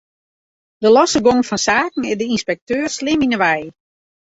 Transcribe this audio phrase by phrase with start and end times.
[0.85, 3.61] De losse gong fan saken is de ynspekteur slim yn 'e wei.